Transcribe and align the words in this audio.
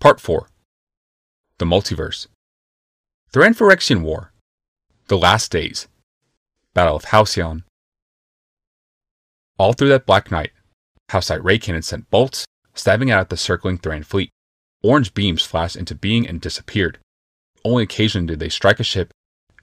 Part 0.00 0.18
4 0.18 0.48
The 1.58 1.66
Multiverse 1.66 2.26
Thran 3.34 3.52
Phyrexian 3.52 4.00
War 4.00 4.32
The 5.08 5.18
Last 5.18 5.52
Days 5.52 5.88
Battle 6.72 6.96
of 6.96 7.04
Halcyon 7.04 7.64
All 9.58 9.74
through 9.74 9.90
that 9.90 10.06
black 10.06 10.30
night, 10.30 10.52
Halcite 11.10 11.44
ray 11.44 11.58
cannons 11.58 11.88
sent 11.88 12.08
bolts, 12.08 12.46
stabbing 12.72 13.10
out 13.10 13.20
at 13.20 13.28
the 13.28 13.36
circling 13.36 13.76
Thran 13.76 14.02
fleet. 14.02 14.30
Orange 14.82 15.12
beams 15.12 15.44
flashed 15.44 15.76
into 15.76 15.94
being 15.94 16.26
and 16.26 16.40
disappeared. 16.40 16.96
Only 17.62 17.82
occasionally 17.82 18.28
did 18.28 18.40
they 18.40 18.48
strike 18.48 18.80
a 18.80 18.84
ship, 18.84 19.12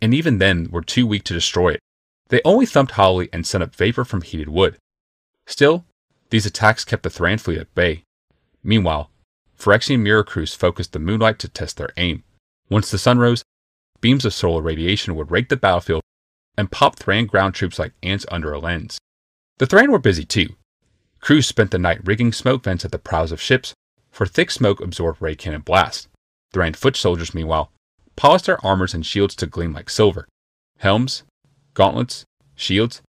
and 0.03 0.13
even 0.13 0.37
then 0.37 0.69
were 0.69 0.83
too 0.83 1.07
weak 1.07 1.23
to 1.23 1.33
destroy 1.33 1.69
it. 1.69 1.79
They 2.27 2.41
only 2.45 2.67
thumped 2.67 2.91
hollowly 2.91 3.27
and 3.33 3.47
sent 3.47 3.63
up 3.63 3.73
vapor 3.73 4.05
from 4.05 4.21
heated 4.21 4.49
wood. 4.49 4.77
Still, 5.47 5.85
these 6.29 6.45
attacks 6.45 6.85
kept 6.85 7.01
the 7.01 7.09
Thran 7.09 7.39
fleet 7.39 7.57
at 7.57 7.73
bay. 7.73 8.03
Meanwhile, 8.63 9.09
Phyrexian 9.57 10.01
mirror 10.01 10.23
crews 10.23 10.53
focused 10.53 10.93
the 10.93 10.99
moonlight 10.99 11.39
to 11.39 11.47
test 11.47 11.77
their 11.77 11.89
aim. 11.97 12.23
Once 12.69 12.91
the 12.91 12.97
sun 12.97 13.17
rose, 13.17 13.43
beams 14.01 14.25
of 14.25 14.33
solar 14.33 14.61
radiation 14.61 15.15
would 15.15 15.31
rake 15.31 15.49
the 15.49 15.57
battlefield 15.57 16.01
and 16.57 16.71
pop 16.71 16.97
Thran 16.97 17.25
ground 17.25 17.55
troops 17.55 17.79
like 17.79 17.93
ants 18.03 18.25
under 18.29 18.53
a 18.53 18.59
lens. 18.59 18.99
The 19.57 19.65
Thran 19.65 19.91
were 19.91 19.99
busy 19.99 20.25
too. 20.25 20.55
Crews 21.19 21.47
spent 21.47 21.71
the 21.71 21.79
night 21.79 22.05
rigging 22.05 22.31
smoke 22.31 22.63
vents 22.63 22.85
at 22.85 22.91
the 22.91 22.99
prows 22.99 23.31
of 23.31 23.41
ships, 23.41 23.73
for 24.11 24.25
thick 24.25 24.51
smoke 24.51 24.79
absorbed 24.79 25.21
ray 25.21 25.35
cannon 25.35 25.61
blast. 25.61 26.07
Thran 26.53 26.75
foot 26.75 26.95
soldiers, 26.95 27.33
meanwhile, 27.33 27.71
polished 28.15 28.45
their 28.45 28.63
armors 28.65 28.93
and 28.93 29.05
shields 29.05 29.35
to 29.35 29.47
gleam 29.47 29.73
like 29.73 29.89
silver. 29.89 30.27
Helms, 30.79 31.23
gauntlets, 31.73 32.25
shields, 32.55 33.01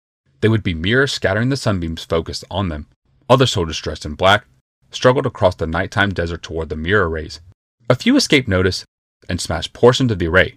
they 0.41 0.49
would 0.49 0.63
be 0.63 0.75
mirrors 0.75 1.13
scattering 1.13 1.49
the 1.49 1.57
sunbeams 1.57 2.05
focused 2.05 2.45
on 2.51 2.69
them. 2.69 2.87
Other 3.29 3.47
soldiers 3.47 3.81
dressed 3.81 4.07
in 4.07 4.15
black 4.15 4.47
struggled 4.91 5.27
across 5.27 5.55
the 5.55 5.67
nighttime 5.67 6.13
desert 6.13 6.43
toward 6.43 6.69
the 6.69 6.77
mirror 6.77 7.09
rays. 7.09 7.41
A 7.89 7.95
few 7.95 8.17
escaped 8.17 8.49
notice 8.49 8.85
and 9.29 9.41
smashed 9.41 9.73
portions 9.73 10.11
of 10.11 10.19
the 10.19 10.29
array. 10.29 10.57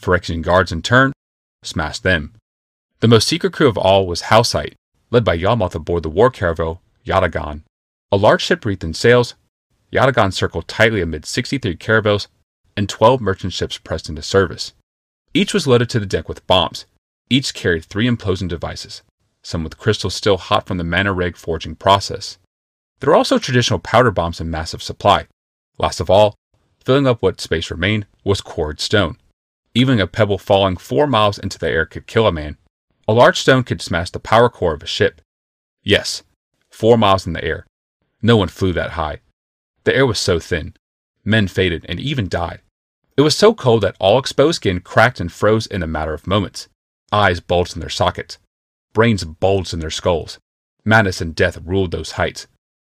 Phyrexian 0.00 0.42
guards, 0.42 0.72
in 0.72 0.82
turn, 0.82 1.12
smashed 1.62 2.02
them. 2.02 2.34
The 3.00 3.08
most 3.08 3.28
secret 3.28 3.52
crew 3.52 3.68
of 3.68 3.78
all 3.78 4.06
was 4.06 4.22
Halcite, 4.22 4.74
led 5.10 5.24
by 5.24 5.36
Yawgmoth 5.36 5.74
aboard 5.74 6.02
the 6.02 6.10
war 6.10 6.30
caravel 6.30 6.80
Yatagan. 7.04 7.62
A 8.10 8.16
large 8.16 8.42
ship 8.42 8.64
wreathed 8.64 8.84
in 8.84 8.94
sails, 8.94 9.34
Yatagan 9.92 10.32
circled 10.32 10.68
tightly 10.68 11.00
amid 11.00 11.24
63 11.24 11.76
caravels 11.76 12.28
and 12.76 12.88
12 12.88 13.20
merchant 13.20 13.52
ships 13.52 13.78
pressed 13.78 14.08
into 14.08 14.22
service. 14.22 14.72
Each 15.32 15.54
was 15.54 15.66
loaded 15.66 15.88
to 15.90 16.00
the 16.00 16.06
deck 16.06 16.28
with 16.28 16.46
bombs. 16.46 16.86
Each 17.28 17.52
carried 17.54 17.84
three 17.84 18.08
implosion 18.08 18.48
devices, 18.48 19.02
some 19.42 19.64
with 19.64 19.78
crystals 19.78 20.14
still 20.14 20.36
hot 20.38 20.66
from 20.66 20.78
the 20.78 20.84
mana 20.84 21.12
rig 21.12 21.36
forging 21.36 21.74
process. 21.74 22.38
There 23.00 23.10
were 23.10 23.16
also 23.16 23.38
traditional 23.38 23.78
powder 23.78 24.10
bombs 24.10 24.40
in 24.40 24.50
massive 24.50 24.82
supply. 24.82 25.26
Last 25.78 26.00
of 26.00 26.08
all, 26.08 26.34
filling 26.84 27.06
up 27.06 27.22
what 27.22 27.40
space 27.40 27.70
remained, 27.70 28.06
was 28.24 28.40
quarried 28.40 28.80
stone. 28.80 29.18
Even 29.74 30.00
a 30.00 30.06
pebble 30.06 30.38
falling 30.38 30.76
four 30.76 31.06
miles 31.06 31.38
into 31.38 31.58
the 31.58 31.68
air 31.68 31.84
could 31.84 32.06
kill 32.06 32.26
a 32.26 32.32
man. 32.32 32.56
A 33.06 33.12
large 33.12 33.38
stone 33.38 33.62
could 33.62 33.82
smash 33.82 34.10
the 34.10 34.18
power 34.18 34.48
core 34.48 34.72
of 34.72 34.82
a 34.82 34.86
ship. 34.86 35.20
Yes, 35.82 36.22
four 36.70 36.96
miles 36.96 37.26
in 37.26 37.34
the 37.34 37.44
air. 37.44 37.66
No 38.22 38.36
one 38.36 38.48
flew 38.48 38.72
that 38.72 38.92
high. 38.92 39.20
The 39.84 39.94
air 39.94 40.06
was 40.06 40.18
so 40.18 40.40
thin. 40.40 40.74
Men 41.24 41.46
faded 41.46 41.84
and 41.88 42.00
even 42.00 42.28
died. 42.28 42.60
It 43.16 43.22
was 43.22 43.36
so 43.36 43.54
cold 43.54 43.82
that 43.82 43.96
all 43.98 44.18
exposed 44.18 44.56
skin 44.56 44.80
cracked 44.80 45.20
and 45.20 45.30
froze 45.30 45.66
in 45.66 45.82
a 45.82 45.86
matter 45.86 46.14
of 46.14 46.26
moments. 46.26 46.68
Eyes 47.12 47.40
bulged 47.40 47.74
in 47.74 47.80
their 47.80 47.88
sockets. 47.88 48.38
Brains 48.92 49.24
bulged 49.24 49.72
in 49.72 49.80
their 49.80 49.90
skulls. 49.90 50.38
Madness 50.84 51.20
and 51.20 51.34
death 51.34 51.58
ruled 51.64 51.90
those 51.90 52.12
heights. 52.12 52.46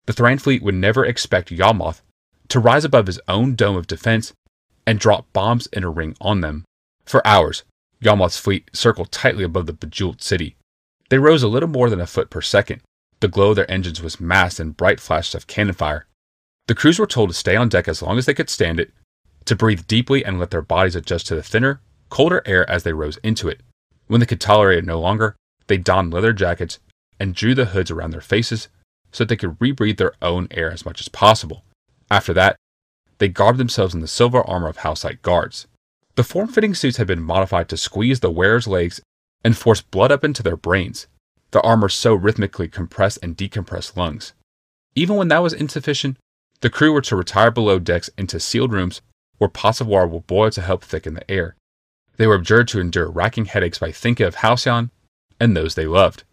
The 0.05 0.13
Thran 0.13 0.39
fleet 0.39 0.63
would 0.63 0.75
never 0.75 1.05
expect 1.05 1.51
Yawgmoth 1.51 2.01
to 2.49 2.59
rise 2.59 2.83
above 2.83 3.07
his 3.07 3.19
own 3.27 3.55
dome 3.55 3.75
of 3.75 3.87
defense 3.87 4.33
and 4.85 4.99
drop 4.99 5.31
bombs 5.31 5.67
in 5.67 5.83
a 5.83 5.89
ring 5.89 6.15
on 6.19 6.41
them. 6.41 6.65
For 7.05 7.25
hours, 7.25 7.63
Yawgmoth's 8.01 8.39
fleet 8.39 8.69
circled 8.73 9.11
tightly 9.11 9.43
above 9.43 9.67
the 9.67 9.73
bejeweled 9.73 10.21
city. 10.21 10.55
They 11.09 11.19
rose 11.19 11.43
a 11.43 11.47
little 11.47 11.69
more 11.69 11.89
than 11.89 12.01
a 12.01 12.07
foot 12.07 12.29
per 12.29 12.41
second. 12.41 12.81
The 13.19 13.27
glow 13.27 13.51
of 13.51 13.55
their 13.55 13.69
engines 13.69 14.01
was 14.01 14.19
masked 14.19 14.59
in 14.59 14.71
bright 14.71 14.99
flashes 14.99 15.35
of 15.35 15.47
cannon 15.47 15.75
fire. 15.75 16.07
The 16.67 16.75
crews 16.75 16.97
were 16.97 17.07
told 17.07 17.29
to 17.29 17.35
stay 17.35 17.55
on 17.55 17.69
deck 17.69 17.87
as 17.87 18.01
long 18.01 18.17
as 18.17 18.25
they 18.25 18.33
could 18.33 18.49
stand 18.49 18.79
it, 18.79 18.91
to 19.45 19.55
breathe 19.55 19.87
deeply 19.87 20.25
and 20.25 20.39
let 20.39 20.51
their 20.51 20.61
bodies 20.61 20.95
adjust 20.95 21.27
to 21.27 21.35
the 21.35 21.43
thinner, 21.43 21.81
colder 22.09 22.41
air 22.45 22.69
as 22.69 22.83
they 22.83 22.93
rose 22.93 23.17
into 23.23 23.47
it. 23.49 23.61
When 24.07 24.19
they 24.19 24.25
could 24.25 24.41
tolerate 24.41 24.79
it 24.79 24.85
no 24.85 24.99
longer, 24.99 25.35
they 25.67 25.77
donned 25.77 26.13
leather 26.13 26.33
jackets 26.33 26.79
and 27.19 27.35
drew 27.35 27.53
the 27.53 27.65
hoods 27.65 27.91
around 27.91 28.11
their 28.11 28.21
faces 28.21 28.67
so 29.11 29.23
that 29.23 29.29
they 29.29 29.35
could 29.35 29.59
rebreathe 29.59 29.97
their 29.97 30.13
own 30.21 30.47
air 30.51 30.71
as 30.71 30.85
much 30.85 31.01
as 31.01 31.09
possible. 31.09 31.63
After 32.09 32.33
that, 32.33 32.55
they 33.19 33.27
garbed 33.27 33.59
themselves 33.59 33.93
in 33.93 33.99
the 33.99 34.07
silver 34.07 34.41
armor 34.41 34.67
of 34.67 34.77
Halcite 34.77 35.21
guards. 35.21 35.67
The 36.15 36.23
form 36.23 36.47
fitting 36.47 36.73
suits 36.73 36.97
had 36.97 37.07
been 37.07 37.21
modified 37.21 37.69
to 37.69 37.77
squeeze 37.77 38.19
the 38.19 38.31
wearer's 38.31 38.67
legs 38.67 39.01
and 39.43 39.57
force 39.57 39.81
blood 39.81 40.11
up 40.11 40.23
into 40.23 40.43
their 40.43 40.57
brains. 40.57 41.07
The 41.51 41.61
armor 41.61 41.89
so 41.89 42.13
rhythmically 42.13 42.67
compressed 42.67 43.19
and 43.21 43.37
decompressed 43.37 43.95
lungs. 43.95 44.33
Even 44.95 45.15
when 45.15 45.27
that 45.29 45.43
was 45.43 45.53
insufficient, 45.53 46.17
the 46.61 46.69
crew 46.69 46.93
were 46.93 47.01
to 47.01 47.15
retire 47.15 47.51
below 47.51 47.79
decks 47.79 48.09
into 48.17 48.39
sealed 48.39 48.71
rooms 48.71 49.01
where 49.37 49.49
pots 49.49 49.81
of 49.81 49.87
water 49.87 50.07
will 50.07 50.21
boil 50.21 50.51
to 50.51 50.61
help 50.61 50.83
thicken 50.83 51.15
the 51.15 51.31
air. 51.31 51.55
They 52.17 52.27
were 52.27 52.35
abjured 52.35 52.67
to 52.69 52.79
endure 52.79 53.09
racking 53.09 53.45
headaches 53.45 53.79
by 53.79 53.91
thinking 53.91 54.25
of 54.25 54.35
Halcyon 54.35 54.91
and 55.39 55.57
those 55.57 55.75
they 55.75 55.87
loved. 55.87 56.23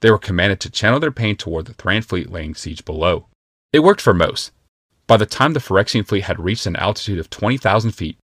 They 0.00 0.10
were 0.10 0.18
commanded 0.18 0.60
to 0.60 0.70
channel 0.70 1.00
their 1.00 1.10
pain 1.10 1.36
toward 1.36 1.66
the 1.66 1.74
Thran 1.74 2.02
fleet 2.02 2.30
laying 2.30 2.54
siege 2.54 2.84
below. 2.84 3.26
It 3.72 3.80
worked 3.80 4.00
for 4.00 4.14
most. 4.14 4.52
By 5.06 5.16
the 5.16 5.26
time 5.26 5.52
the 5.52 5.60
Phyrexian 5.60 6.06
fleet 6.06 6.24
had 6.24 6.40
reached 6.40 6.66
an 6.66 6.76
altitude 6.76 7.18
of 7.18 7.30
20,000 7.30 7.92
feet, 7.92 8.18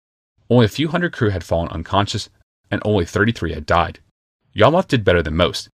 only 0.49 0.65
a 0.65 0.69
few 0.69 0.87
hundred 0.87 1.13
crew 1.13 1.29
had 1.29 1.43
fallen 1.43 1.69
unconscious, 1.69 2.29
and 2.71 2.81
only 2.85 3.05
33 3.05 3.53
had 3.53 3.65
died. 3.65 3.99
Yawgmoth 4.53 4.87
did 4.87 5.03
better 5.03 5.21
than 5.21 5.35
most. 5.35 5.69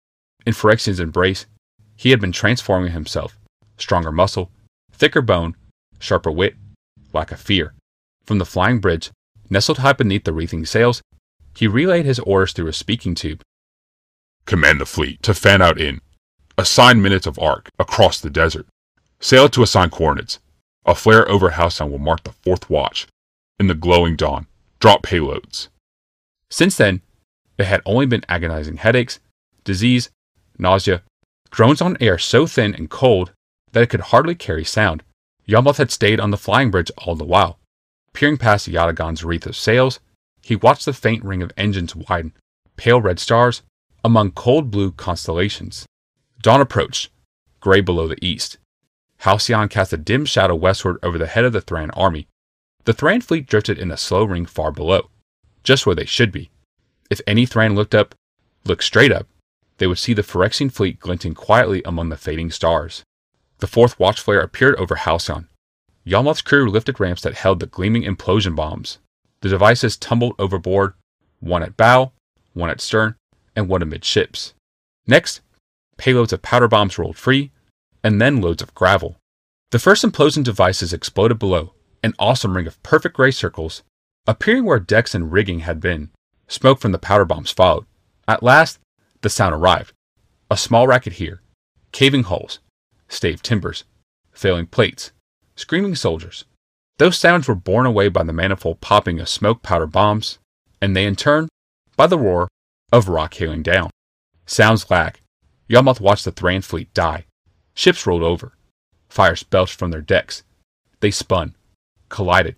In 0.46 0.52
Phyrexian's 0.52 1.00
embrace, 1.00 1.46
he 1.96 2.10
had 2.10 2.20
been 2.20 2.32
transforming 2.32 2.92
himself 2.92 3.36
stronger 3.76 4.12
muscle, 4.12 4.50
thicker 4.92 5.22
bone, 5.22 5.56
sharper 5.98 6.30
wit, 6.30 6.54
lack 7.14 7.32
of 7.32 7.40
fear. 7.40 7.74
From 8.24 8.38
the 8.38 8.44
flying 8.44 8.78
bridge, 8.78 9.10
nestled 9.48 9.78
high 9.78 9.94
beneath 9.94 10.24
the 10.24 10.32
wreathing 10.32 10.66
sails, 10.66 11.02
he 11.56 11.66
relayed 11.66 12.04
his 12.04 12.18
orders 12.20 12.52
through 12.52 12.68
a 12.68 12.72
speaking 12.72 13.14
tube 13.14 13.40
Command 14.50 14.81
the 14.81 14.84
fleet 14.84 15.22
to 15.22 15.33
fan 15.33 15.62
out 15.62 15.81
in. 15.81 16.00
Assign 16.59 17.00
minutes 17.00 17.25
of 17.25 17.38
arc 17.38 17.71
across 17.78 18.19
the 18.19 18.28
desert. 18.28 18.66
Sail 19.21 19.49
to 19.49 19.62
assigned 19.62 19.93
coordinates. 19.93 20.41
A 20.84 20.97
flare 20.97 21.31
over 21.31 21.50
Halcyon 21.50 21.88
will 21.88 22.00
mark 22.00 22.25
the 22.25 22.33
fourth 22.33 22.69
watch. 22.69 23.06
In 23.61 23.69
the 23.69 23.77
glowing 23.77 24.16
dawn, 24.16 24.49
drop 24.81 25.05
payloads. 25.05 25.69
Since 26.50 26.77
then, 26.77 27.00
it 27.59 27.66
had 27.66 27.81
only 27.87 28.06
been 28.06 28.25
agonizing 28.28 28.78
headaches, 28.78 29.21
disease, 29.62 30.11
nausea, 30.59 31.05
drones 31.53 31.81
on 31.81 31.97
air 32.00 32.19
so 32.19 32.44
thin 32.49 32.75
and 32.75 32.91
cold 32.91 33.31
that 33.71 33.84
it 33.84 33.91
could 33.91 34.11
hardly 34.11 34.34
carry 34.34 34.65
sound. 34.65 35.05
Yawgmoth 35.47 35.77
had 35.77 35.93
stayed 35.93 36.19
on 36.19 36.32
the 36.32 36.37
flying 36.37 36.72
bridge 36.72 36.91
all 36.99 37.15
the 37.15 37.22
while. 37.22 37.61
Peering 38.15 38.37
past 38.37 38.67
Yatagan's 38.67 39.22
wreath 39.22 39.47
of 39.47 39.55
sails, 39.55 40.00
he 40.43 40.56
watched 40.56 40.87
the 40.87 40.93
faint 40.93 41.22
ring 41.22 41.41
of 41.41 41.53
engines 41.56 41.94
widen, 41.94 42.32
pale 42.77 43.00
red 43.00 43.21
stars, 43.21 43.62
among 44.05 44.33
cold 44.33 44.71
blue 44.71 44.93
constellations. 44.93 45.87
Dawn 46.43 46.61
approached, 46.61 47.11
gray 47.61 47.81
below 47.81 48.09
the 48.09 48.25
east. 48.25 48.59
Halcyon 49.19 49.69
cast 49.69 49.93
a 49.93 49.99
dim 49.99 50.25
shadow 50.25 50.55
westward 50.55 50.97
over 51.03 51.19
the 51.19 51.27
head 51.27 51.44
of 51.44 51.53
the 51.53 51.61
Thran 51.61 51.91
army. 51.94 52.27
The 52.84 52.94
Thran 52.94 53.22
fleet 53.22 53.47
drifted 53.47 53.78
in 53.78 53.91
a 53.91 53.97
slow 53.97 54.25
ring 54.25 54.47
far 54.47 54.72
below, 54.72 55.11
just 55.62 55.84
where 55.84 55.94
they 55.94 56.06
should 56.06 56.33
be. 56.33 56.50
If 57.11 57.21
any 57.27 57.44
Thran 57.44 57.75
looked 57.75 57.94
up, 57.94 58.15
looked 58.65 58.84
straight 58.84 59.12
up, 59.12 59.27
they 59.77 59.87
would 59.87 59.99
see 59.99 60.15
the 60.15 60.22
Phyrexian 60.22 60.72
fleet 60.72 61.00
glinting 61.00 61.34
quietly 61.34 61.82
among 61.84 62.09
the 62.09 62.17
fading 62.17 62.50
stars. 62.50 63.03
The 63.59 63.67
fourth 63.67 63.99
watch 63.99 64.21
flare 64.21 64.41
appeared 64.41 64.77
over 64.77 64.94
Halcyon. 64.94 65.49
Yawgmoth's 66.06 66.41
crew 66.41 66.71
lifted 66.71 66.99
ramps 66.99 67.22
that 67.22 67.34
held 67.34 67.61
the 67.61 67.67
gleaming 67.67 68.03
implosion 68.05 68.56
bombs. 68.56 68.99
The 69.43 69.50
devices 69.50 69.96
tumbled 69.96 70.35
overboard, 70.38 70.94
one 71.41 71.62
at 71.62 71.76
bow, 71.76 72.12
one 72.55 72.70
at 72.70 72.81
stern, 72.81 73.17
and 73.60 73.68
one 73.68 73.82
amidships. 73.82 74.54
Next, 75.06 75.40
payloads 75.98 76.32
of 76.32 76.42
powder 76.42 76.66
bombs 76.66 76.98
rolled 76.98 77.16
free, 77.16 77.52
and 78.02 78.20
then 78.20 78.40
loads 78.40 78.62
of 78.62 78.74
gravel. 78.74 79.18
The 79.70 79.78
first 79.78 80.04
implosion 80.04 80.42
devices 80.42 80.92
exploded 80.92 81.38
below, 81.38 81.74
an 82.02 82.14
awesome 82.18 82.56
ring 82.56 82.66
of 82.66 82.82
perfect 82.82 83.14
gray 83.14 83.30
circles, 83.30 83.82
appearing 84.26 84.64
where 84.64 84.80
decks 84.80 85.14
and 85.14 85.30
rigging 85.30 85.60
had 85.60 85.80
been. 85.80 86.10
Smoke 86.48 86.80
from 86.80 86.92
the 86.92 86.98
powder 86.98 87.24
bombs 87.24 87.52
followed. 87.52 87.86
At 88.26 88.42
last, 88.42 88.78
the 89.20 89.30
sound 89.30 89.54
arrived. 89.54 89.92
A 90.50 90.56
small 90.56 90.88
racket 90.88 91.14
here, 91.14 91.42
caving 91.92 92.24
hulls, 92.24 92.58
staved 93.08 93.44
timbers, 93.44 93.84
failing 94.32 94.66
plates, 94.66 95.12
screaming 95.54 95.94
soldiers. 95.94 96.44
Those 96.98 97.18
sounds 97.18 97.46
were 97.46 97.54
borne 97.54 97.86
away 97.86 98.08
by 98.08 98.24
the 98.24 98.32
manifold 98.32 98.80
popping 98.80 99.20
of 99.20 99.28
smoke 99.28 99.62
powder 99.62 99.86
bombs, 99.86 100.38
and 100.80 100.96
they 100.96 101.04
in 101.04 101.14
turn 101.14 101.48
by 101.96 102.06
the 102.06 102.18
roar 102.18 102.48
of 102.92 103.08
rock 103.08 103.34
hailing 103.34 103.62
down. 103.62 103.90
Sounds 104.46 104.90
lack. 104.90 105.22
Yawgmoth 105.69 106.00
watched 106.00 106.25
the 106.25 106.32
Thran 106.32 106.62
fleet 106.62 106.92
die. 106.94 107.26
Ships 107.75 108.06
rolled 108.06 108.22
over. 108.22 108.56
Fires 109.08 109.42
belched 109.42 109.78
from 109.78 109.90
their 109.90 110.00
decks. 110.00 110.42
They 111.00 111.10
spun. 111.10 111.54
collided, 112.08 112.56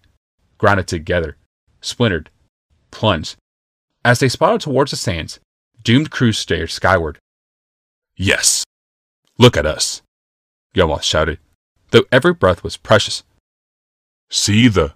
grounded 0.58 0.88
together, 0.88 1.36
splintered, 1.80 2.30
plunged. 2.90 3.36
As 4.04 4.18
they 4.18 4.28
spotted 4.28 4.62
towards 4.62 4.90
the 4.90 4.96
sands, 4.96 5.38
doomed 5.84 6.10
crews 6.10 6.38
stared 6.38 6.70
skyward. 6.70 7.18
Yes! 8.16 8.64
Look 9.38 9.56
at 9.56 9.66
us! 9.66 10.02
Yawgmoth 10.74 11.02
shouted, 11.02 11.38
though 11.90 12.04
every 12.10 12.32
breath 12.32 12.64
was 12.64 12.76
precious. 12.76 13.22
See 14.30 14.68
the 14.68 14.94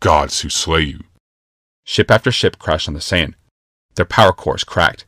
gods 0.00 0.40
who 0.40 0.48
slay 0.48 0.82
you. 0.82 1.00
Ship 1.84 2.10
after 2.10 2.32
ship 2.32 2.58
crashed 2.58 2.88
on 2.88 2.94
the 2.94 3.00
sand. 3.00 3.34
Their 3.98 4.06
power 4.06 4.32
cores 4.32 4.62
cracked. 4.62 5.06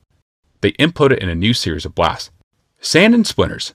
They 0.63 0.73
imploded 0.73 1.19
in 1.19 1.29
a 1.29 1.35
new 1.37 1.55
series 1.55 1.85
of 1.85 1.95
blasts. 1.95 2.33
Sand 2.81 3.15
and 3.15 3.25
splinters. 3.25 3.73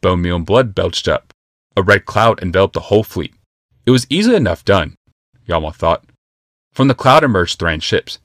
Bone 0.00 0.20
meal 0.20 0.34
and 0.34 0.44
blood 0.44 0.74
belched 0.74 1.06
up. 1.06 1.32
A 1.76 1.82
red 1.84 2.06
cloud 2.06 2.42
enveloped 2.42 2.74
the 2.74 2.88
whole 2.90 3.04
fleet. 3.04 3.32
It 3.86 3.92
was 3.92 4.08
easily 4.10 4.34
enough 4.34 4.64
done, 4.64 4.96
Yawgmoth 5.46 5.76
thought. 5.76 6.04
From 6.72 6.88
the 6.88 6.96
cloud 6.96 7.22
emerged 7.22 7.60
Thran 7.60 7.78
ships. 7.78 8.18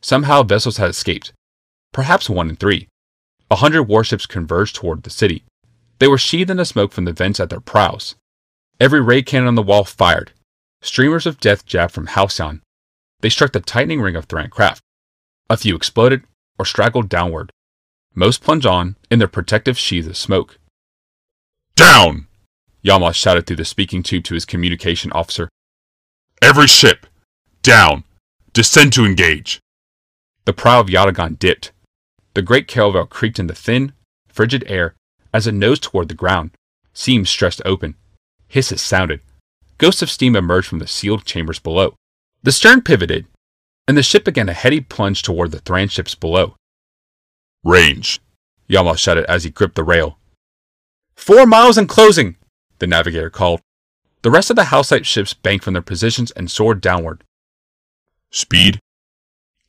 Somehow 0.00 0.42
vessels 0.42 0.78
had 0.78 0.90
escaped. 0.90 1.32
Perhaps 1.92 2.28
one 2.28 2.48
in 2.48 2.56
three. 2.56 2.88
A 3.48 3.56
hundred 3.62 3.84
warships 3.84 4.26
converged 4.26 4.74
toward 4.74 5.04
the 5.04 5.10
city. 5.10 5.44
They 6.00 6.08
were 6.08 6.18
sheathed 6.18 6.50
in 6.50 6.56
the 6.56 6.64
smoke 6.64 6.90
from 6.90 7.04
the 7.04 7.12
vents 7.12 7.38
at 7.38 7.50
their 7.50 7.60
prows. 7.60 8.16
Every 8.80 9.00
ray 9.00 9.22
cannon 9.22 9.46
on 9.46 9.54
the 9.54 9.62
wall 9.62 9.84
fired. 9.84 10.32
Streamers 10.82 11.24
of 11.24 11.38
death 11.38 11.64
jabbed 11.64 11.94
from 11.94 12.08
Halcyon. 12.08 12.62
They 13.20 13.28
struck 13.28 13.52
the 13.52 13.60
tightening 13.60 14.00
ring 14.00 14.16
of 14.16 14.26
Thran 14.26 14.50
craft. 14.50 14.82
A 15.50 15.56
few 15.56 15.74
exploded 15.74 16.24
or 16.58 16.64
straggled 16.64 17.08
downward. 17.08 17.50
Most 18.14 18.42
plunged 18.42 18.66
on 18.66 18.96
in 19.10 19.18
their 19.18 19.28
protective 19.28 19.78
sheaths 19.78 20.08
of 20.08 20.16
smoke. 20.16 20.58
Down! 21.74 22.26
Yawgmoth 22.82 23.14
shouted 23.14 23.46
through 23.46 23.56
the 23.56 23.64
speaking 23.64 24.02
tube 24.02 24.24
to 24.24 24.34
his 24.34 24.44
communication 24.44 25.12
officer. 25.12 25.48
Every 26.42 26.66
ship! 26.66 27.06
Down! 27.62 28.04
Descend 28.52 28.92
to 28.94 29.04
engage! 29.04 29.60
The 30.44 30.52
prow 30.52 30.80
of 30.80 30.88
Yatagan 30.88 31.38
dipped. 31.38 31.72
The 32.34 32.42
great 32.42 32.68
caravel 32.68 33.06
creaked 33.06 33.38
in 33.38 33.46
the 33.46 33.54
thin, 33.54 33.92
frigid 34.28 34.64
air 34.66 34.94
as 35.32 35.46
it 35.46 35.52
nosed 35.52 35.82
toward 35.82 36.08
the 36.08 36.14
ground, 36.14 36.50
seams 36.92 37.30
stretched 37.30 37.62
open. 37.64 37.94
Hisses 38.48 38.80
sounded. 38.80 39.20
Ghosts 39.78 40.02
of 40.02 40.10
steam 40.10 40.34
emerged 40.34 40.68
from 40.68 40.78
the 40.78 40.86
sealed 40.86 41.24
chambers 41.24 41.58
below. 41.58 41.94
The 42.42 42.52
stern 42.52 42.82
pivoted, 42.82 43.26
and 43.88 43.96
the 43.96 44.02
ship 44.02 44.24
began 44.24 44.50
a 44.50 44.52
heady 44.52 44.82
plunge 44.82 45.22
toward 45.22 45.50
the 45.50 45.60
Thran 45.60 45.88
ships 45.88 46.14
below. 46.14 46.54
Range! 47.64 48.20
Yawgmoth 48.68 48.98
shouted 48.98 49.24
as 49.24 49.44
he 49.44 49.50
gripped 49.50 49.76
the 49.76 49.82
rail. 49.82 50.18
Four 51.16 51.46
miles 51.46 51.78
and 51.78 51.88
closing! 51.88 52.36
The 52.80 52.86
navigator 52.86 53.30
called. 53.30 53.62
The 54.20 54.30
rest 54.30 54.50
of 54.50 54.56
the 54.56 54.64
Halcite 54.64 55.06
ships 55.06 55.32
banked 55.32 55.64
from 55.64 55.72
their 55.72 55.82
positions 55.82 56.30
and 56.32 56.50
soared 56.50 56.82
downward. 56.82 57.24
Speed! 58.30 58.78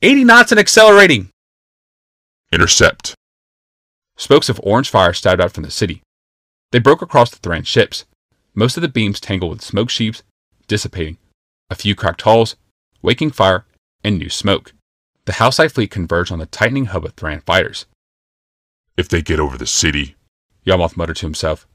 80 0.02 0.24
knots 0.24 0.52
and 0.52 0.60
accelerating! 0.60 1.30
Intercept! 2.52 3.14
Spokes 4.18 4.50
of 4.50 4.60
orange 4.62 4.90
fire 4.90 5.14
stabbed 5.14 5.40
out 5.40 5.52
from 5.52 5.64
the 5.64 5.70
city. 5.70 6.02
They 6.72 6.78
broke 6.78 7.00
across 7.00 7.30
the 7.30 7.38
Thran 7.38 7.64
ships. 7.64 8.04
Most 8.54 8.76
of 8.76 8.82
the 8.82 8.88
beams 8.88 9.18
tangled 9.18 9.52
with 9.52 9.62
smoke 9.62 9.88
sheaves, 9.88 10.22
dissipating. 10.68 11.16
A 11.70 11.74
few 11.74 11.94
cracked 11.94 12.22
hulls, 12.22 12.56
waking 13.02 13.30
fire, 13.30 13.64
and 14.02 14.18
new 14.18 14.28
smoke. 14.28 14.72
The 15.26 15.32
Halcite 15.32 15.72
fleet 15.72 15.90
converged 15.90 16.32
on 16.32 16.38
the 16.38 16.46
tightening 16.46 16.86
hub 16.86 17.04
of 17.04 17.14
Thran 17.14 17.40
fighters. 17.44 17.86
If 18.96 19.08
they 19.08 19.22
get 19.22 19.40
over 19.40 19.56
the 19.56 19.66
city, 19.66 20.16
Yawgmoth 20.66 20.96
muttered 20.96 21.16
to 21.16 21.26
himself. 21.26 21.66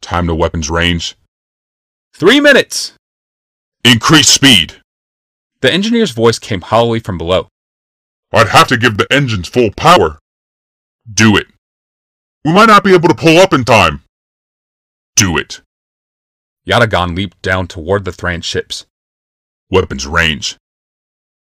time 0.00 0.26
to 0.26 0.34
weapons 0.34 0.68
range. 0.68 1.16
Three 2.14 2.40
minutes! 2.40 2.92
Increase 3.84 4.28
speed! 4.28 4.80
The 5.60 5.72
engineer's 5.72 6.10
voice 6.10 6.38
came 6.38 6.60
hollowly 6.60 6.98
from 6.98 7.18
below. 7.18 7.48
I'd 8.32 8.48
have 8.48 8.68
to 8.68 8.76
give 8.76 8.96
the 8.96 9.06
engines 9.12 9.48
full 9.48 9.70
power. 9.76 10.18
Do 11.12 11.36
it. 11.36 11.46
We 12.44 12.52
might 12.52 12.66
not 12.66 12.82
be 12.82 12.94
able 12.94 13.08
to 13.08 13.14
pull 13.14 13.38
up 13.38 13.52
in 13.52 13.64
time. 13.64 14.02
Do 15.14 15.38
it. 15.38 15.60
Yatagan 16.66 17.14
leaped 17.14 17.40
down 17.42 17.68
toward 17.68 18.04
the 18.04 18.12
Thran 18.12 18.42
ships. 18.42 18.86
Weapons 19.70 20.06
range. 20.06 20.56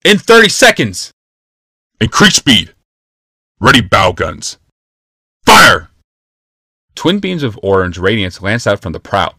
In 0.08 0.20
30 0.20 0.48
seconds! 0.48 1.12
Increase 2.00 2.38
speed. 2.38 2.74
Ready 3.60 3.82
bow 3.82 4.14
guns. 4.14 4.58
Fire! 5.46 5.90
Twin 6.96 7.20
beams 7.20 7.44
of 7.44 7.60
orange 7.62 7.98
radiance 7.98 8.42
lanced 8.42 8.68
out 8.68 8.82
from 8.82 8.94
the 8.94 9.02
prow. 9.02 9.36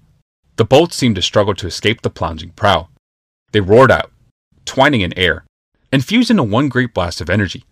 The 0.56 0.66
bolts 0.66 0.94
seemed 0.94 1.16
to 1.16 1.22
struggle 1.22 1.54
to 1.54 1.66
escape 1.66 2.02
the 2.02 2.10
plunging 2.10 2.50
prow. 2.50 2.90
They 3.52 3.62
roared 3.62 3.90
out, 3.90 4.12
twining 4.66 5.00
in 5.00 5.18
air, 5.18 5.46
and 5.90 6.04
fused 6.04 6.30
into 6.30 6.42
one 6.42 6.68
great 6.68 6.92
blast 6.92 7.22
of 7.22 7.30
energy. 7.30 7.64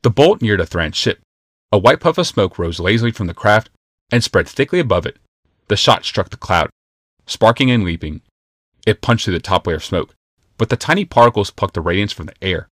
The 0.00 0.08
bolt 0.08 0.40
neared 0.40 0.62
a 0.62 0.64
Thran 0.64 0.92
ship. 0.92 1.20
A 1.70 1.76
white 1.76 2.00
puff 2.00 2.16
of 2.16 2.26
smoke 2.26 2.58
rose 2.58 2.80
lazily 2.80 3.12
from 3.12 3.26
the 3.26 3.34
craft 3.34 3.68
and 4.10 4.24
spread 4.24 4.48
thickly 4.48 4.78
above 4.78 5.04
it. 5.04 5.18
The 5.66 5.76
shot 5.76 6.06
struck 6.06 6.30
the 6.30 6.38
cloud, 6.38 6.70
sparking 7.26 7.70
and 7.70 7.84
leaping. 7.84 8.22
It 8.86 9.02
punched 9.02 9.26
through 9.26 9.34
the 9.34 9.40
top 9.40 9.66
layer 9.66 9.76
of 9.76 9.84
smoke, 9.84 10.14
but 10.58 10.68
the 10.68 10.76
tiny 10.76 11.04
particles 11.04 11.50
plucked 11.50 11.74
the 11.74 11.80
radiance 11.80 12.12
from 12.12 12.26
the 12.26 12.34
air. 12.42 12.68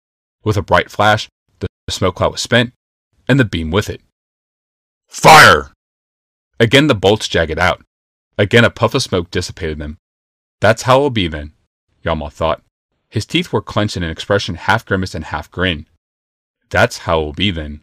With 0.45 0.57
a 0.57 0.63
bright 0.63 0.91
flash, 0.91 1.29
the 1.59 1.67
smoke 1.91 2.17
cloud 2.17 2.33
was 2.33 2.41
spent, 2.41 2.73
and 3.29 3.39
the 3.39 3.45
beam 3.45 3.71
with 3.71 3.91
it. 3.91 4.01
Fire! 5.09 5.73
Again 6.59 6.87
the 6.87 6.95
bolts 6.95 7.29
jagged 7.29 7.59
out. 7.59 7.83
Again 8.39 8.65
a 8.65 8.71
puff 8.71 8.95
of 8.95 9.03
smoke 9.03 9.31
dissipated 9.31 9.79
them. 9.79 9.99
That's 10.61 10.83
how 10.83 10.99
it 10.99 11.03
will 11.03 11.11
be 11.11 11.29
then, 11.29 11.53
Yawgmoth 12.05 12.33
thought. 12.33 12.63
His 13.11 13.27
teeth 13.27 13.53
were 13.53 13.61
clenched 13.61 13.97
in 13.97 14.03
an 14.03 14.11
expression 14.11 14.55
half 14.55 14.87
grimace 14.87 15.15
and 15.15 15.25
half 15.25 15.51
grin. 15.51 15.87
That's 16.71 16.99
how 16.99 17.21
it 17.21 17.25
will 17.25 17.33
be 17.33 17.51
then. 17.51 17.81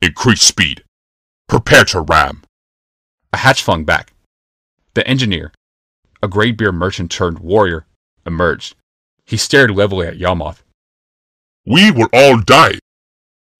Increase 0.00 0.42
speed. 0.42 0.82
Prepare 1.48 1.84
to 1.84 2.00
ram. 2.00 2.42
A 3.32 3.36
hatch 3.36 3.62
flung 3.62 3.84
back. 3.84 4.12
The 4.94 5.06
engineer, 5.06 5.52
a 6.22 6.28
graybeard 6.28 6.74
merchant 6.74 7.10
turned 7.10 7.38
warrior, 7.38 7.86
emerged. 8.26 8.74
He 9.32 9.38
stared 9.38 9.70
levelly 9.70 10.06
at 10.06 10.18
Yawgmoth. 10.18 10.62
We 11.64 11.90
will 11.90 12.10
all 12.12 12.38
die. 12.38 12.74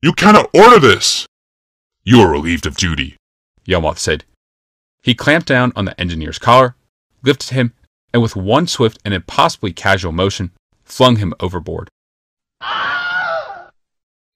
You 0.03 0.13
cannot 0.13 0.51
order 0.53 0.79
this. 0.79 1.27
You 2.05 2.21
are 2.21 2.31
relieved 2.31 2.67
of 2.67 2.77
duty. 2.77 3.17
Yawgmoth 3.67 3.97
said. 3.97 4.27
He 5.03 5.15
clamped 5.15 5.49
down 5.49 5.73
on 5.75 5.87
the 5.87 5.99
engineer's 5.99 6.39
collar, 6.39 6.77
lifted 7.23 7.55
him, 7.55 7.73
and 8.13 8.21
with 8.21 8.37
one 8.37 8.67
swift 8.67 8.99
and 9.03 9.15
impossibly 9.15 9.73
casual 9.73 10.13
motion, 10.13 10.51
flung 10.85 11.17
him 11.17 11.33
overboard. 11.41 11.89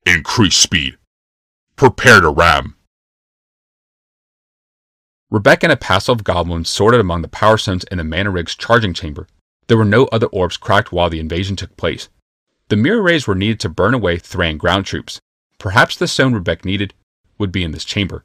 Increase 0.07 0.57
speed. 0.57 0.97
Prepare 1.77 2.23
to 2.23 2.31
ram. 2.31 2.77
Rebecca 5.31 5.67
and 5.67 5.73
a 5.75 5.77
passel 5.77 6.15
of 6.15 6.25
goblins 6.25 6.71
sorted 6.71 6.99
among 6.99 7.21
the 7.21 7.29
power 7.29 7.59
stones 7.59 7.85
in 7.91 7.99
the 7.99 8.05
mana 8.05 8.31
rig's 8.31 8.57
charging 8.57 8.95
chamber. 8.95 9.27
There 9.69 9.77
were 9.77 9.85
no 9.85 10.05
other 10.07 10.27
orbs 10.27 10.57
cracked 10.57 10.93
while 10.93 11.11
the 11.11 11.21
invasion 11.21 11.57
took 11.57 11.77
place. 11.77 12.09
The 12.69 12.77
mirror 12.77 13.03
rays 13.03 13.27
were 13.27 13.35
needed 13.35 13.61
to 13.61 13.69
burn 13.69 13.95
away 13.95 14.19
Thran 14.19 14.59
ground 14.59 14.87
troops. 14.87 15.21
Perhaps 15.59 15.97
the 15.97 16.09
stone 16.09 16.35
Rebecca 16.35 16.67
needed 16.67 16.95
would 17.39 17.53
be 17.53 17.65
in 17.65 17.73
this 17.73 17.85
chamber. 17.85 18.25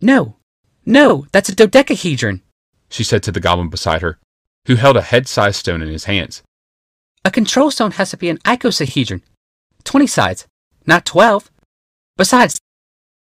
No, 0.00 0.36
no, 0.84 1.26
that's 1.32 1.48
a 1.48 1.54
dodecahedron. 1.54 2.42
She 2.88 3.04
said 3.04 3.22
to 3.24 3.32
the 3.32 3.40
goblin 3.40 3.68
beside 3.68 4.02
her, 4.02 4.18
who 4.66 4.76
held 4.76 4.96
a 4.96 5.02
head 5.02 5.26
sized 5.26 5.56
stone 5.56 5.82
in 5.82 5.88
his 5.88 6.04
hands. 6.04 6.42
A 7.24 7.30
control 7.30 7.70
stone 7.70 7.92
has 7.92 8.10
to 8.10 8.16
be 8.16 8.28
an 8.28 8.38
icosahedron. 8.38 9.22
20 9.84 10.06
sides, 10.06 10.46
not 10.86 11.04
12. 11.04 11.50
Besides, 12.16 12.58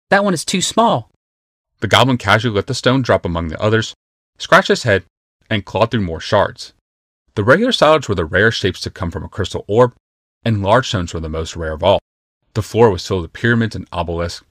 that 0.10 0.24
one 0.24 0.34
is 0.34 0.46
too 0.46 0.62
small. 0.62 1.10
The 1.80 1.88
goblin 1.88 2.18
casually 2.18 2.56
let 2.56 2.68
the 2.68 2.74
stone 2.74 3.02
drop 3.02 3.26
among 3.26 3.50
the 3.50 3.62
others, 3.62 3.94
scratched 4.38 4.70
his 4.70 4.84
head, 4.84 5.04
and 5.50 5.66
clawed 5.66 5.92
through 5.92 6.02
more 6.02 6.20
shards. 6.20 6.74
The 7.39 7.46
regular 7.46 7.72
solids 7.72 8.10
were 8.10 8.15
the 8.15 8.25
rarest 8.25 8.60
shapes 8.60 8.81
to 8.81 8.89
come 8.89 9.12
from 9.12 9.24
a 9.24 9.29
crystal 9.29 9.63
orb, 9.65 9.96
and 10.43 10.62
large 10.62 10.89
stones 10.89 11.13
were 11.13 11.22
the 11.22 11.29
most 11.29 11.55
rare 11.55 11.72
of 11.72 11.81
all. 11.81 12.01
The 12.53 12.62
floor 12.62 12.89
was 12.89 13.08
filled 13.08 13.22
with 13.22 13.31
pyramids 13.31 13.77
and 13.77 13.88
obelisks, 13.93 14.46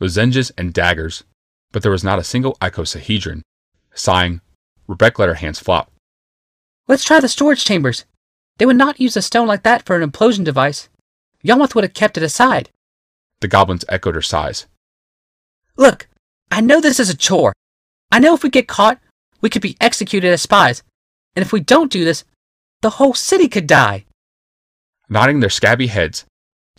lozenges 0.00 0.50
and 0.58 0.74
daggers, 0.74 1.22
but 1.70 1.84
there 1.84 1.92
was 1.92 2.02
not 2.02 2.18
a 2.18 2.24
single 2.24 2.56
icosahedron. 2.60 3.42
Sighing, 3.94 4.40
Rebecca 4.88 5.20
let 5.20 5.28
her 5.28 5.36
hands 5.36 5.60
flop. 5.60 5.92
Let's 6.88 7.04
try 7.04 7.20
the 7.20 7.28
storage 7.28 7.64
chambers. 7.64 8.06
They 8.58 8.66
would 8.66 8.74
not 8.74 8.98
use 8.98 9.16
a 9.16 9.22
stone 9.22 9.46
like 9.46 9.62
that 9.62 9.86
for 9.86 9.94
an 9.94 10.10
implosion 10.10 10.42
device. 10.42 10.88
Yawgmoth 11.44 11.76
would 11.76 11.84
have 11.84 11.94
kept 11.94 12.16
it 12.16 12.24
aside. 12.24 12.70
The 13.38 13.46
goblins 13.46 13.84
echoed 13.88 14.16
her 14.16 14.20
sighs. 14.20 14.66
Look, 15.76 16.08
I 16.50 16.60
know 16.60 16.80
this 16.80 16.98
is 16.98 17.08
a 17.08 17.16
chore. 17.16 17.52
I 18.10 18.18
know 18.18 18.34
if 18.34 18.42
we 18.42 18.50
get 18.50 18.66
caught, 18.66 18.98
we 19.40 19.48
could 19.48 19.62
be 19.62 19.76
executed 19.80 20.32
as 20.32 20.42
spies. 20.42 20.82
And 21.36 21.44
if 21.44 21.52
we 21.52 21.60
don't 21.60 21.92
do 21.92 22.04
this, 22.04 22.24
the 22.82 22.90
whole 22.90 23.14
city 23.14 23.48
could 23.48 23.66
die. 23.66 24.04
Nodding 25.08 25.40
their 25.40 25.50
scabby 25.50 25.86
heads, 25.86 26.26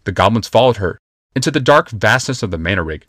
the 0.04 0.12
goblins 0.12 0.48
followed 0.48 0.78
her 0.78 1.00
into 1.36 1.50
the 1.50 1.60
dark 1.60 1.90
vastness 1.90 2.44
of 2.44 2.52
the 2.52 2.58
mana 2.58 2.84
rig. 2.84 3.06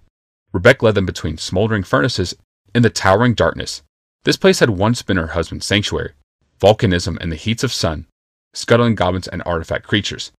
Rebecca 0.52 0.84
led 0.84 0.94
them 0.94 1.04
between 1.04 1.36
smoldering 1.36 1.82
furnaces 1.82 2.34
in 2.74 2.82
the 2.82 2.90
towering 2.90 3.34
darkness. 3.34 3.82
This 4.22 4.36
place 4.36 4.60
had 4.60 4.70
once 4.70 5.02
been 5.02 5.16
her 5.16 5.28
husband's 5.28 5.66
sanctuary, 5.66 6.12
volcanism 6.60 7.18
and 7.20 7.30
the 7.30 7.36
heats 7.36 7.64
of 7.64 7.72
sun, 7.72 8.06
scuttling 8.54 8.94
goblins 8.94 9.28
and 9.28 9.42
artifact 9.44 9.86
creatures. 9.86 10.30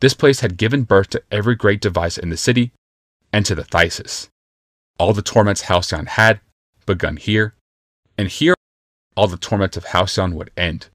This 0.00 0.14
place 0.14 0.40
had 0.40 0.58
given 0.58 0.84
birth 0.84 1.08
to 1.10 1.22
every 1.30 1.56
great 1.56 1.80
device 1.80 2.18
in 2.18 2.28
the 2.28 2.36
city 2.36 2.72
and 3.32 3.46
to 3.46 3.54
the 3.54 3.64
Thysis. 3.64 4.28
All 4.98 5.14
the 5.14 5.22
torments 5.22 5.62
Halcyon 5.62 6.06
had 6.06 6.40
begun 6.84 7.16
here, 7.16 7.54
and 8.18 8.28
here 8.28 8.54
all 9.16 9.26
the 9.26 9.38
torments 9.38 9.76
of 9.76 9.86
Halcyon 9.86 10.34
would 10.34 10.50
end. 10.56 10.88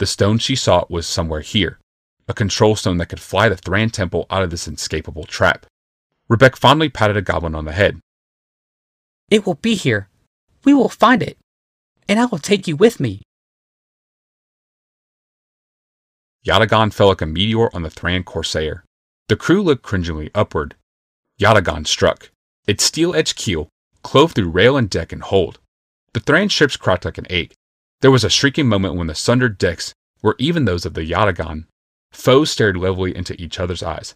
The 0.00 0.06
stone 0.06 0.38
she 0.38 0.56
sought 0.56 0.90
was 0.90 1.06
somewhere 1.06 1.42
here, 1.42 1.78
a 2.26 2.32
control 2.32 2.74
stone 2.74 2.96
that 2.96 3.10
could 3.10 3.20
fly 3.20 3.50
the 3.50 3.54
Thran 3.54 3.92
Temple 3.92 4.24
out 4.30 4.42
of 4.42 4.48
this 4.48 4.66
inescapable 4.66 5.24
trap. 5.24 5.66
Rebecca 6.26 6.56
fondly 6.56 6.88
patted 6.88 7.18
a 7.18 7.22
goblin 7.22 7.54
on 7.54 7.66
the 7.66 7.72
head. 7.72 8.00
It 9.30 9.44
will 9.44 9.56
be 9.56 9.74
here. 9.74 10.08
We 10.64 10.72
will 10.72 10.88
find 10.88 11.22
it. 11.22 11.36
And 12.08 12.18
I 12.18 12.24
will 12.24 12.38
take 12.38 12.66
you 12.66 12.76
with 12.76 12.98
me. 12.98 13.20
Yatagan 16.46 16.94
fell 16.94 17.08
like 17.08 17.20
a 17.20 17.26
meteor 17.26 17.68
on 17.74 17.82
the 17.82 17.90
Thran 17.90 18.24
Corsair. 18.24 18.84
The 19.28 19.36
crew 19.36 19.62
looked 19.62 19.82
cringingly 19.82 20.30
upward. 20.34 20.76
Yatagan 21.38 21.86
struck. 21.86 22.30
Its 22.66 22.84
steel 22.84 23.14
edged 23.14 23.36
keel 23.36 23.68
clove 24.02 24.32
through 24.32 24.48
rail 24.48 24.78
and 24.78 24.88
deck 24.88 25.12
and 25.12 25.20
hold. 25.20 25.58
The 26.14 26.20
Thran 26.20 26.48
ships 26.48 26.78
cracked 26.78 27.04
like 27.04 27.18
an 27.18 27.30
egg. 27.30 27.52
There 28.00 28.10
was 28.10 28.24
a 28.24 28.30
shrieking 28.30 28.68
moment 28.68 28.94
when 28.94 29.08
the 29.08 29.14
sundered 29.14 29.58
decks 29.58 29.92
were 30.22 30.36
even 30.38 30.64
those 30.64 30.86
of 30.86 30.94
the 30.94 31.04
Yatagan. 31.04 31.66
Foes 32.12 32.50
stared 32.50 32.76
levelly 32.76 33.14
into 33.14 33.40
each 33.40 33.60
other's 33.60 33.82
eyes. 33.82 34.14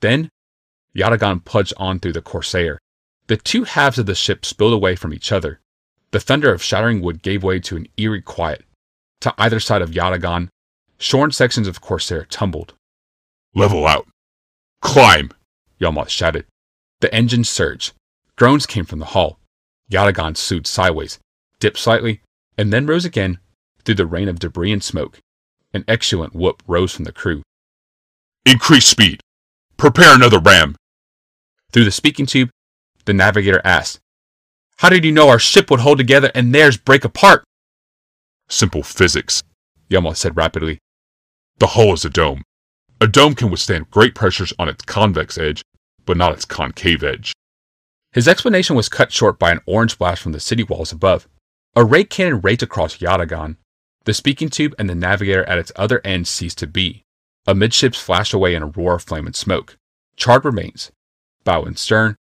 Then, 0.00 0.30
Yatagan 0.94 1.44
plunged 1.44 1.74
on 1.76 1.98
through 1.98 2.12
the 2.12 2.22
Corsair. 2.22 2.78
The 3.26 3.36
two 3.36 3.64
halves 3.64 3.98
of 3.98 4.06
the 4.06 4.14
ship 4.14 4.44
spilled 4.44 4.72
away 4.72 4.96
from 4.96 5.12
each 5.12 5.32
other. 5.32 5.60
The 6.12 6.20
thunder 6.20 6.52
of 6.52 6.62
shattering 6.62 7.02
wood 7.02 7.22
gave 7.22 7.42
way 7.42 7.60
to 7.60 7.76
an 7.76 7.88
eerie 7.96 8.22
quiet. 8.22 8.64
To 9.20 9.34
either 9.36 9.60
side 9.60 9.82
of 9.82 9.90
Yatagan, 9.90 10.48
shorn 10.96 11.32
sections 11.32 11.68
of 11.68 11.80
Corsair 11.80 12.24
tumbled. 12.24 12.74
Level 13.54 13.86
out. 13.86 14.06
Climb! 14.80 15.32
Yawgmoth 15.80 16.08
shouted. 16.08 16.46
The 17.00 17.12
engine 17.14 17.44
surged. 17.44 17.92
Groans 18.36 18.66
came 18.66 18.84
from 18.84 19.00
the 19.00 19.06
hull. 19.06 19.38
Yatagan 19.90 20.36
slewed 20.36 20.66
sideways, 20.66 21.18
dipped 21.60 21.78
slightly, 21.78 22.22
and 22.58 22.72
then 22.72 22.86
rose 22.86 23.04
again 23.04 23.38
through 23.84 23.94
the 23.94 24.06
rain 24.06 24.28
of 24.28 24.40
debris 24.40 24.72
and 24.72 24.82
smoke. 24.82 25.20
An 25.72 25.84
exultant 25.86 26.34
whoop 26.34 26.62
rose 26.66 26.92
from 26.92 27.04
the 27.04 27.12
crew. 27.12 27.42
Increase 28.44 28.86
speed. 28.86 29.20
Prepare 29.76 30.14
another 30.14 30.40
ram. 30.40 30.74
Through 31.72 31.84
the 31.84 31.92
speaking 31.92 32.26
tube, 32.26 32.50
the 33.04 33.14
navigator 33.14 33.62
asked, 33.64 34.00
How 34.78 34.88
did 34.88 35.04
you 35.04 35.12
know 35.12 35.28
our 35.28 35.38
ship 35.38 35.70
would 35.70 35.80
hold 35.80 35.98
together 35.98 36.32
and 36.34 36.52
theirs 36.52 36.76
break 36.76 37.04
apart? 37.04 37.44
Simple 38.48 38.82
physics, 38.82 39.42
Yawgmoth 39.88 40.16
said 40.16 40.36
rapidly. 40.36 40.78
The 41.58 41.68
hull 41.68 41.92
is 41.92 42.04
a 42.04 42.10
dome. 42.10 42.42
A 43.00 43.06
dome 43.06 43.34
can 43.34 43.50
withstand 43.50 43.90
great 43.90 44.14
pressures 44.14 44.52
on 44.58 44.68
its 44.68 44.84
convex 44.84 45.38
edge, 45.38 45.62
but 46.04 46.16
not 46.16 46.32
its 46.32 46.44
concave 46.44 47.04
edge. 47.04 47.32
His 48.12 48.26
explanation 48.26 48.74
was 48.74 48.88
cut 48.88 49.12
short 49.12 49.38
by 49.38 49.52
an 49.52 49.60
orange 49.66 49.98
blast 49.98 50.22
from 50.22 50.32
the 50.32 50.40
city 50.40 50.64
walls 50.64 50.90
above. 50.90 51.28
A 51.76 51.84
ray 51.84 52.04
cannon 52.04 52.40
raked 52.40 52.62
across 52.62 52.98
Yatagan. 52.98 53.56
The 54.04 54.14
speaking 54.14 54.48
tube 54.48 54.74
and 54.78 54.88
the 54.88 54.94
navigator 54.94 55.44
at 55.44 55.58
its 55.58 55.72
other 55.76 56.00
end 56.04 56.26
ceased 56.26 56.58
to 56.58 56.66
be. 56.66 57.04
Amidships 57.46 58.00
flashed 58.00 58.32
away 58.32 58.54
in 58.54 58.62
a 58.62 58.66
roar 58.66 58.94
of 58.96 59.02
flame 59.02 59.26
and 59.26 59.36
smoke. 59.36 59.76
Charred 60.16 60.44
remains, 60.44 60.90
bow 61.44 61.62
and 61.62 61.78
stern, 61.78 62.16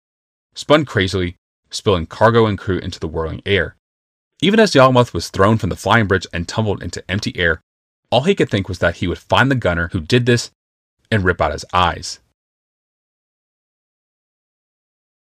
spun 0.54 0.84
crazily, 0.84 1.36
spilling 1.70 2.06
cargo 2.06 2.46
and 2.46 2.58
crew 2.58 2.78
into 2.78 3.00
the 3.00 3.08
whirling 3.08 3.42
air. 3.46 3.76
Even 4.42 4.60
as 4.60 4.74
Yawgmoth 4.74 5.14
was 5.14 5.30
thrown 5.30 5.58
from 5.58 5.70
the 5.70 5.76
flying 5.76 6.06
bridge 6.06 6.26
and 6.32 6.46
tumbled 6.46 6.82
into 6.82 7.08
empty 7.10 7.36
air, 7.36 7.60
all 8.10 8.22
he 8.22 8.34
could 8.34 8.50
think 8.50 8.68
was 8.68 8.80
that 8.80 8.96
he 8.96 9.06
would 9.06 9.18
find 9.18 9.50
the 9.50 9.54
gunner 9.56 9.88
who 9.92 10.00
did 10.00 10.26
this 10.26 10.50
and 11.10 11.24
rip 11.24 11.40
out 11.40 11.52
his 11.52 11.64
eyes. 11.72 12.20